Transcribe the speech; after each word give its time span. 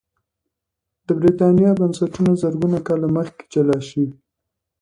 د 1.05 1.07
برېټانیا 1.19 1.71
بنسټونه 1.79 2.31
زرګونه 2.41 2.79
کاله 2.87 3.07
مخکې 3.15 3.43
جلا 3.53 3.79
شوي 3.89 4.09